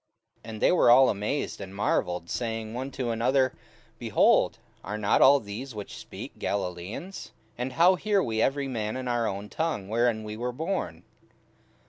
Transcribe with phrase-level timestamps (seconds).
[0.43, 3.53] 44:002:007 And they were all amazed and marvelled, saying one to another,
[3.99, 7.29] Behold, are not all these which speak Galilaeans?
[7.51, 11.03] 44:002:008 And how hear we every man in our own tongue, wherein we were born?